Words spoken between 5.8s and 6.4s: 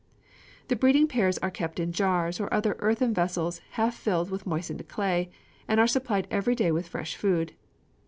supplied